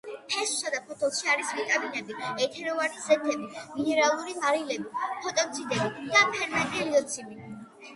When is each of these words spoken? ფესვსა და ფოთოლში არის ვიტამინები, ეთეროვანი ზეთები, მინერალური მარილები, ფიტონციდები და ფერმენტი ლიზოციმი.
ფესვსა 0.35 0.71
და 0.75 0.79
ფოთოლში 0.85 1.29
არის 1.33 1.51
ვიტამინები, 1.57 2.17
ეთეროვანი 2.47 3.05
ზეთები, 3.05 3.37
მინერალური 3.77 4.37
მარილები, 4.43 5.07
ფიტონციდები 5.07 6.13
და 6.19 6.29
ფერმენტი 6.37 6.93
ლიზოციმი. 6.95 7.43